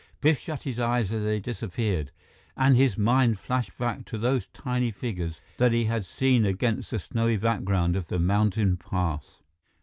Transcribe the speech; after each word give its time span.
Biff 0.19 0.39
shut 0.39 0.63
his 0.63 0.79
eyes 0.79 1.11
as 1.11 1.23
they 1.23 1.39
disappeared, 1.39 2.09
and 2.57 2.75
his 2.75 2.97
mind 2.97 3.37
flashed 3.37 3.77
back 3.77 4.03
to 4.05 4.17
those 4.17 4.47
tiny 4.47 4.89
figures 4.89 5.39
that 5.57 5.73
he 5.73 5.83
had 5.85 6.05
seen 6.05 6.43
against 6.43 6.89
the 6.89 6.97
snowy 6.97 7.37
background 7.37 7.95
of 7.95 8.07
the 8.07 8.17
mountain 8.17 8.77
pass. 8.77 9.43